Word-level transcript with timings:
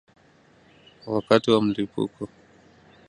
Wakati 1.07 1.51
wa 1.51 1.61
mlipuko 1.61 2.27